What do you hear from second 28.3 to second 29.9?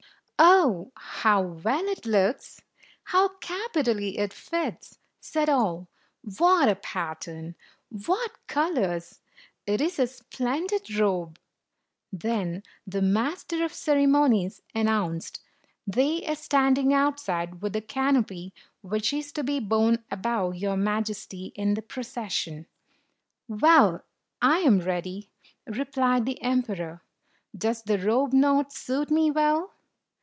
not suit me well?"